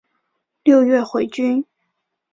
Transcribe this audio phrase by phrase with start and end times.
[0.63, 1.63] 六月回军。